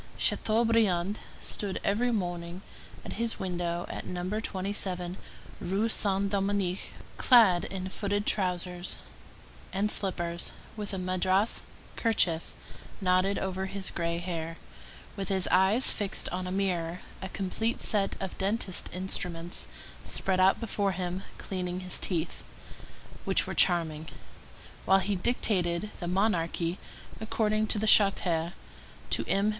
[0.17, 2.63] Chateaubriand stood every morning
[3.05, 4.39] at his window at No.
[4.39, 5.15] 27
[5.59, 8.95] Rue Saint Dominique, clad in footed trousers,
[9.71, 11.61] and slippers, with a madras
[11.97, 12.55] kerchief
[12.99, 14.57] knotted over his gray hair,
[15.15, 19.67] with his eyes fixed on a mirror, a complete set of dentist's instruments
[20.03, 22.43] spread out before him, cleaning his teeth,
[23.23, 24.07] which were charming,
[24.85, 26.79] while he dictated The Monarchy
[27.19, 28.53] according to the Charter
[29.11, 29.49] to M.